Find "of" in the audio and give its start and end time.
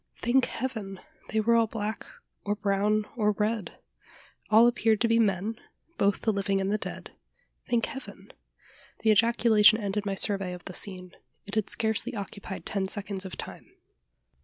10.53-10.65, 13.25-13.37